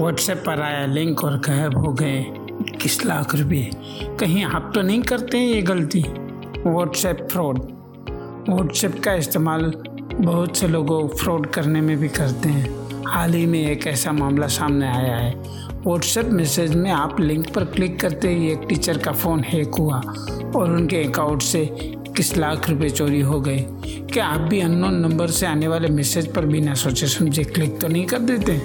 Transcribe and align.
WhatsApp 0.00 0.42
पर 0.46 0.60
आया 0.62 0.84
link 0.86 1.24
और 1.24 1.36
गायब 1.38 1.76
हो 1.78 1.92
गए। 1.92 2.18
इक्कीस 2.60 3.04
लाख 3.06 3.34
रुपये 3.34 3.70
कहीं 4.20 4.44
आप 4.44 4.70
तो 4.74 4.82
नहीं 4.82 5.02
करते 5.02 5.38
हैं 5.38 5.46
ये 5.46 5.62
गलती? 5.62 6.00
व्हाट्सएप 6.66 7.26
फ्रॉड 7.32 7.58
व्हाट्सएप 8.48 8.98
का 9.04 9.14
इस्तेमाल 9.14 9.72
बहुत 10.14 10.56
से 10.56 10.68
लोगों 10.68 11.08
फ्रॉड 11.08 11.46
करने 11.46 11.80
में 11.80 11.96
भी 11.98 12.08
करते 12.08 12.48
हैं। 12.48 13.04
हाल 13.06 13.34
ही 13.34 13.44
में 13.46 13.60
एक 13.66 13.86
ऐसा 13.86 14.12
मामला 14.12 14.46
सामने 14.46 14.88
आया 14.88 15.16
है। 15.16 15.34
व्हाट्सएप 15.86 16.26
मैसेज 16.26 16.74
में 16.74 16.90
आप 16.90 17.20
लिंक 17.20 17.52
पर 17.54 17.64
क्लिक 17.64 18.00
करते 18.00 18.28
ही 18.28 18.50
एक 18.52 18.66
टीचर 18.68 18.98
का 18.98 19.12
फ़ोन 19.12 19.40
हैक 19.40 19.74
हुआ 19.74 20.00
और 20.56 20.70
उनके 20.70 21.04
अकाउंट 21.04 21.42
से 21.42 21.66
किस 22.16 22.36
लाख 22.36 22.70
रुपए 22.70 22.88
चोरी 22.88 23.20
हो 23.20 23.40
गए। 23.40 23.64
क्या 24.12 24.26
आप 24.26 24.40
भी 24.40 24.60
अननोन 24.60 24.94
नंबर 24.94 25.26
से 25.26 25.46
आने 25.46 25.68
वाले 25.68 25.88
मैसेज 25.88 26.32
पर 26.34 26.46
बिना 26.46 26.74
सोचे 26.74 27.06
समझे 27.06 27.44
क्लिक 27.44 27.80
तो 27.80 27.88
नहीं 27.88 28.06
कर 28.06 28.18
देते? 28.18 28.62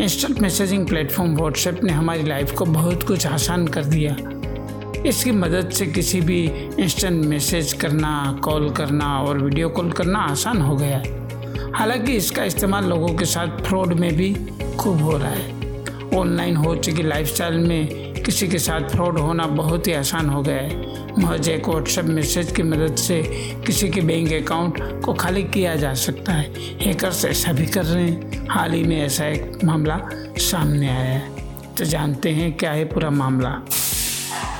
इंस्टेंट 0.00 0.40
मैसेजिंग 0.40 0.86
प्लेटफॉर्म 0.86 1.36
व्हाट्सएप 1.36 1.80
ने 1.84 1.92
हमारी 1.92 2.22
लाइफ 2.22 2.52
को 2.52 2.64
बहुत 2.64 3.02
कुछ 3.02 3.26
आसान 3.26 3.66
कर 3.68 3.84
दिया। 3.84 4.16
इसकी 5.06 5.30
मदद 5.30 5.70
से 5.70 5.86
किसी 5.86 6.20
भी 6.20 6.44
इंस्टेंट 6.78 7.24
मैसेज 7.24 7.72
करना 7.72 8.40
कॉल 8.44 8.70
करना 8.70 9.20
और 9.22 9.38
वीडियो 9.38 9.68
कॉल 9.68 9.90
करना 9.92 10.18
आसान 10.18 10.60
हो 10.60 10.76
गया। 10.76 11.02
हालाँकि 11.74 12.12
इसका 12.12 12.44
इस्तेमाल 12.44 12.84
लोगों 12.84 13.08
के 13.08 13.24
साथ 13.24 13.62
फ्रॉड 13.62 13.92
में 13.92 14.16
भी 14.16 14.36
खूब 14.78 15.02
हो 15.02 15.16
रहा 15.16 15.30
है। 15.30 15.62
ऑनलाइन 16.14 16.56
हो 16.56 16.76
चुकी 16.76 17.02
लाइफस्टाइल 17.02 17.54
में 17.54 18.11
किसी 18.24 18.48
के 18.48 18.58
साथ 18.58 18.88
फ्रॉड 18.88 19.18
होना 19.18 19.46
बहुत 19.46 19.86
ही 19.86 19.92
आसान 19.92 20.28
हो 20.28 20.42
गया 20.42 20.56
है। 20.56 21.02
महज 21.22 21.48
एक 21.48 21.68
व्हाट्सएप 21.68 22.04
मैसेज 22.04 22.52
की 22.52 22.62
मदद 22.62 22.96
से 22.96 23.22
किसी 23.66 23.88
के 23.88 24.00
बैंक 24.00 24.32
अकाउंट 24.32 25.02
को 25.04 25.14
खाली 25.14 25.42
किया 25.42 25.74
जा 25.76 25.94
सकता 25.94 26.32
है। 26.32 26.52
हैकर्स 26.80 27.24
ऐसा 27.24 27.52
भी 27.52 27.66
कर 27.66 27.84
रहे 27.84 28.04
हैं। 28.04 28.48
हाल 28.50 28.72
ही 28.72 28.82
में 28.82 29.02
ऐसा 29.02 29.26
एक 29.26 29.58
मामला 29.64 30.00
सामने 30.38 30.88
आया 30.88 31.00
है। 31.00 31.28
तो 31.78 31.84
जानते 31.84 32.30
हैं 32.30 32.52
क्या 32.52 32.72
है 32.72 32.84
पूरा 32.84 33.10
मामला। 33.10 33.50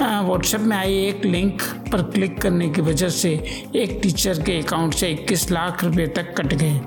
व्हाट्सएप 0.03 0.61
में 0.61 0.77
आई 0.77 0.95
एक 0.95 1.25
लिंक 1.25 1.63
पर 1.93 2.03
क्लिक 2.03 2.41
करने 2.41 2.69
की 2.69 2.81
वजह 2.81 3.09
से 3.09 3.31
एक 3.77 3.99
टीचर 4.03 4.43
के 4.43 4.59
अकाउंट 4.59 4.95
से 4.95 5.11
21 5.11 5.51
लाख 5.51 5.85
रुपए 5.85 6.07
तक 6.07 6.35
कट 6.39 6.55
गए। 6.55 6.81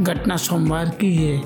घटना 0.00 0.36
सोमवार 0.36 0.88
की 0.88 1.14
है। 1.16 1.38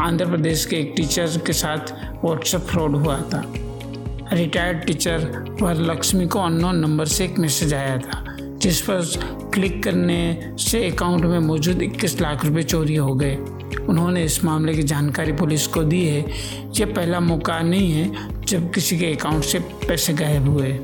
आंध्र 0.00 0.26
प्रदेश 0.26 0.66
के 0.66 0.76
एक 0.76 0.92
टीचर 0.96 1.26
के 1.46 1.52
साथ 1.52 1.92
व्हाट्सएप 2.24 2.60
फ्रॉड 2.60 2.96
हुआ 2.96 3.20
था। 3.20 3.52
रिटायर्ड 4.32 4.84
टीचर 4.84 5.18
पर 5.60 5.74
लक्ष्मी 5.74 6.26
को 6.26 6.38
अननोन 6.40 6.76
नंबर 6.76 7.06
से 7.06 7.24
एक 7.24 7.38
मैसेज 7.38 7.74
आया 7.74 7.98
था, 7.98 8.36
जिस 8.40 8.80
पर 8.80 9.00
क्लिक 9.54 9.82
करने 9.82 10.52
से 10.58 10.90
अकाउंट 10.90 11.24
में 11.24 11.38
मौजूद 11.38 11.82
21 11.82 12.20
लाख 12.20 12.44
रुपए 12.44 12.62
चोरी 12.62 12.96
हो 12.96 13.14
गए। 13.14 13.36
उन्होंने 13.88 14.24
इस 14.24 14.44
मामले 14.44 14.74
की 14.74 14.82
जानकारी 14.82 15.32
पुलिस 15.32 15.66
को 15.66 15.82
दी 15.82 16.06
है। 16.06 16.24
यह 16.80 16.86
पहला 16.86 17.20
मौका 17.20 17.60
नहीं 17.60 17.92
है 17.92 18.28
जब 18.44 18.72
किसी 18.72 18.98
के 18.98 19.06
अकाउंट 19.06 19.44
से 19.44 19.58
पैसे 19.58 20.12
गायब 20.12 20.48
हुए। 20.48 20.80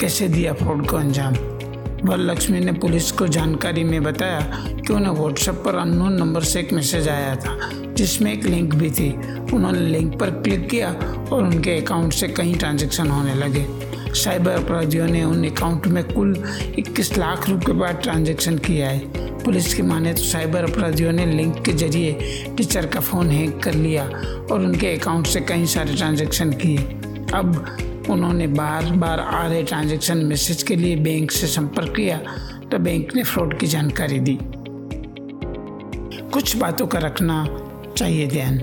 कैसे 0.00 0.28
दिया 0.28 0.52
फ्रॉड 0.52 0.86
को 0.86 0.96
अंजाम? 0.96 1.57
वरलक्ष्मी 2.04 2.60
ने 2.60 2.72
पुलिस 2.72 3.10
को 3.12 3.26
जानकारी 3.26 3.84
में 3.84 4.02
बताया 4.02 4.40
कि 4.86 4.92
उन्हें 4.92 5.12
व्हाट्सएप 5.12 5.54
पर 5.54 5.74
अननोन 5.74 6.12
नंबर 6.12 6.42
से 6.42 6.60
एक 6.60 6.72
मैसेज 6.72 7.08
आया 7.08 7.34
था, 7.36 7.58
जिसमें 7.94 8.32
एक 8.32 8.44
लिंक 8.44 8.74
भी 8.74 8.90
थी। 8.90 9.10
उन्होंने 9.54 9.80
लिंक 9.80 10.18
पर 10.20 10.30
क्लिक 10.30 10.68
किया 10.68 10.90
और 11.32 11.42
उनके 11.44 11.78
अकाउंट 11.80 12.12
से 12.12 12.28
कई 12.28 12.54
ट्रांजेक्शन 12.54 13.08
होने 13.08 13.34
लगे। 13.34 13.66
साइबर 14.14 14.50
अपराधियों 14.50 15.06
ने 15.06 15.24
उन 15.24 15.44
अकाउंट 15.44 15.86
में 15.86 16.02
कुल 16.04 16.34
21 16.78 17.16
लाख 17.18 17.48
रुपए 17.48 17.72
बाद 17.72 18.00
ट्रांजैक्शन 18.02 18.58
किया 18.58 18.88
है। 18.88 19.26
पुलिस 19.42 19.74
की 19.74 19.82
माने 19.82 20.12
तो 20.12 20.22
साइबर 20.22 20.70
अपराधियों 20.70 21.12
ने 21.12 21.26
लिंक 21.26 21.62
के 21.64 21.72
ज़रिए 21.72 22.12
टीचर 22.56 22.86
का 22.86 23.00
फ़ोन 23.00 23.30
हैक 23.30 23.62
कर 23.62 23.74
लिया 23.74 24.04
और 24.52 24.60
उनके 24.60 24.94
अकाउंट 24.94 25.26
से 25.26 25.40
कई 25.40 25.66
सारे 25.66 25.94
ट्रांजैक्शन 25.94 26.52
किए। 26.52 26.78
अब 27.34 27.64
उन्होंने 28.10 28.46
बार 28.46 28.90
बार 28.92 29.20
आ 29.20 29.46
रहे 29.46 29.62
ट्रांजैक्शन 29.62 30.18
मैसेज 30.18 30.62
के 30.62 30.76
लिए 30.76 30.96
बैंक 30.96 31.30
से 31.30 31.46
संपर्क 31.46 31.94
किया 31.96 32.18
तो 32.70 32.78
बैंक 32.78 33.14
ने 33.16 33.22
फ्रॉड 33.22 33.58
की 33.58 33.66
जानकारी 33.66 34.18
दी। 34.18 34.38
कुछ 36.32 36.56
बातों 36.56 36.86
का 36.86 36.98
रखना 36.98 37.44
चाहिए, 37.96 38.26
ध्यान। 38.26 38.60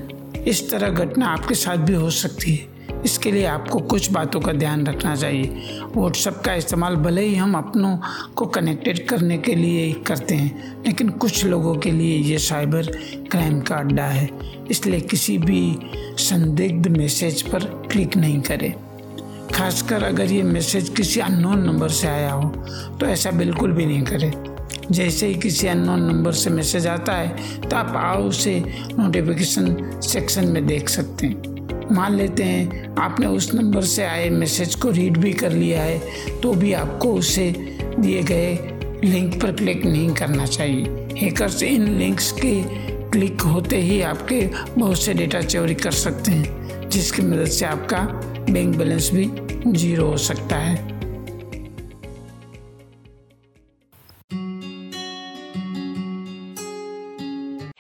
इस 0.48 0.70
तरह 0.72 0.90
घटना 0.90 1.28
आपके 1.28 1.56
साथ 1.56 1.78
भी 1.78 1.94
हो 1.94 2.10
सकती 2.10 2.56
है। 2.56 2.74
इसके 3.06 3.32
लिए 3.32 3.46
आपको 3.46 3.80
कुछ 3.80 4.12
बातों 4.12 4.40
का 4.40 4.52
ध्यान 4.52 4.86
रखना 4.88 5.16
चाहिए। 5.16 5.80
व्हाट्सएप 5.96 6.42
का 6.46 6.54
इस्तेमाल 6.54 6.96
भले 6.96 7.22
ही 7.22 7.36
हम 7.36 7.56
अपनों 7.56 7.98
को 8.36 8.46
कनेक्टेड 8.46 9.06
करने 9.08 9.38
के 9.38 9.56
लिए 9.56 9.92
करते 10.08 10.36
हैं, 10.36 10.84
लेकिन 10.86 11.10
कुछ 11.10 11.44
लोगों 11.46 11.76
के 11.76 11.92
लिए 11.92 12.18
ये 12.18 12.38
साइबर 12.38 12.92
क्राइम 13.32 13.60
का 13.62 13.76
अड्डा 13.76 14.06
है। 14.06 14.30
इसलिए 14.72 15.00
किसी 15.02 15.38
भी 15.38 15.78
संदिग्ध 16.20 16.88
मैसेज 16.88 17.42
पर 17.42 17.66
क्लिक 17.92 18.18
नहीं 18.18 18.42
करें। 18.42 18.74
खासकर 19.54 20.04
अगर 20.04 20.32
ये 20.32 20.44
मैसेज 20.44 20.90
किसी 20.90 21.20
अननोन 21.20 21.66
नंबर 21.66 21.90
से 21.90 22.08
आया 22.08 22.32
हो 22.32 22.50
तो 23.00 23.06
ऐसा 23.06 23.32
बिल्कुल 23.32 23.72
भी 23.72 23.86
नहीं 23.86 24.04
करें। 24.04 24.32
जैसे 24.92 25.28
ही 25.28 25.36
किसी 25.36 25.68
अननोन 25.68 26.02
नंबर 26.04 26.32
से 26.34 26.50
मैसेज 26.50 26.88
आता 26.88 27.14
है 27.14 27.60
तो 27.62 27.76
आप 27.76 27.96
आओ 27.96 28.24
उसे 28.24 28.60
नोटिफिकेशन 29.00 30.00
सेक्शन 30.04 30.48
में 30.48 30.66
देख 30.68 30.90
सकते 30.90 31.28
हैं। 31.28 31.54
मान 31.92 32.16
लेते 32.16 32.44
हैं, 32.44 32.96
आपने 32.96 33.28
उस 33.28 33.54
नंबर 33.54 33.82
से 33.84 34.04
आए 34.04 34.30
मैसेज 34.30 34.76
को 34.76 34.90
रीड 34.90 35.18
भी 35.18 35.34
कर 35.34 35.52
लिया 35.52 35.82
है 35.82 36.40
तो 36.42 36.54
भी 36.54 36.74
आपको 36.74 37.14
उसे 37.14 37.50
दिए 38.00 38.24
गए 38.24 38.54
लिंक 39.04 39.42
पर 39.42 39.52
क्लिक 39.52 39.86
नहीं 39.86 40.10
करना 40.14 40.46
चाहिए। 40.46 41.08
हैकर्स 41.18 41.62
इन 41.64 41.88
लिंक्स 41.98 42.32
के 42.34 42.54
क्लिक 43.12 43.42
होते 43.42 43.78
ही 43.78 44.02
आपके 44.02 44.40
बहुत 44.70 45.02
से 45.02 45.14
डेटा 45.14 45.42
चोरी 45.42 45.76
कर 45.76 45.92
सकते 45.94 46.32
हैं, 46.32 46.90
जिसकी 46.90 47.22
मदद 47.22 47.48
से 47.48 47.66
आपका 47.66 48.00
बैंक 48.53 48.77
बैलेंस 48.79 49.11
भी 49.15 49.31
जीरो 49.67 50.07
हो 50.07 50.17
सकता 50.31 50.57
है 50.57 50.89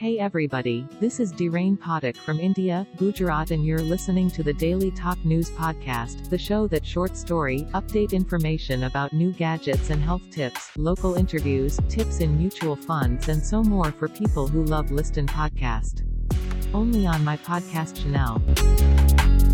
Hey 0.00 0.18
everybody, 0.18 0.88
this 0.98 1.20
is 1.20 1.30
Derain 1.30 1.76
Pathak 1.76 2.16
from 2.16 2.40
India, 2.40 2.86
Gujarat 2.96 3.50
and 3.50 3.66
you're 3.66 3.82
listening 3.82 4.30
to 4.30 4.42
the 4.42 4.54
Daily 4.54 4.90
Talk 4.90 5.22
News 5.26 5.50
Podcast, 5.50 6.30
the 6.30 6.38
show 6.38 6.66
that 6.68 6.86
short 6.86 7.18
story, 7.18 7.66
update 7.74 8.12
information 8.12 8.84
about 8.84 9.12
new 9.12 9.30
gadgets 9.32 9.90
and 9.90 10.02
health 10.02 10.22
tips, 10.30 10.70
local 10.78 11.16
interviews, 11.16 11.78
tips 11.90 12.20
in 12.20 12.36
mutual 12.38 12.76
funds 12.76 13.28
and 13.28 13.44
so 13.44 13.62
more 13.62 13.92
for 13.92 14.08
people 14.08 14.48
who 14.48 14.64
love 14.64 14.90
listen 14.90 15.26
podcast. 15.26 16.02
Only 16.72 17.06
on 17.06 17.22
my 17.22 17.36
podcast 17.36 18.02
channel. 18.02 19.53